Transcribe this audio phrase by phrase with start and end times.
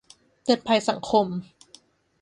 [0.43, 1.27] เตือนภัยสังคม